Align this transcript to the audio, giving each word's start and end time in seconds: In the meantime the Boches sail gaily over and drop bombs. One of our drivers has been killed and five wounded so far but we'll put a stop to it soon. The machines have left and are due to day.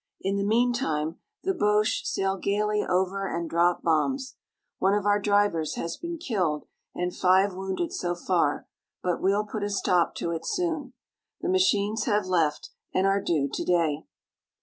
In 0.19 0.35
the 0.35 0.43
meantime 0.43 1.19
the 1.43 1.53
Boches 1.53 2.11
sail 2.11 2.35
gaily 2.37 2.83
over 2.83 3.27
and 3.27 3.47
drop 3.47 3.83
bombs. 3.83 4.35
One 4.79 4.95
of 4.95 5.05
our 5.05 5.19
drivers 5.19 5.75
has 5.75 5.95
been 5.95 6.17
killed 6.17 6.65
and 6.95 7.15
five 7.15 7.53
wounded 7.53 7.93
so 7.93 8.15
far 8.15 8.67
but 9.03 9.21
we'll 9.21 9.45
put 9.45 9.61
a 9.61 9.69
stop 9.69 10.15
to 10.15 10.31
it 10.31 10.43
soon. 10.43 10.93
The 11.41 11.49
machines 11.49 12.05
have 12.05 12.25
left 12.25 12.71
and 12.91 13.05
are 13.05 13.21
due 13.21 13.47
to 13.53 13.63
day. 13.63 14.07